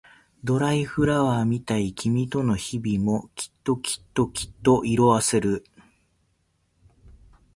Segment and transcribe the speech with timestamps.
[0.43, 5.63] ドライフラワーみたい君との日々もきっときっときっと色あせる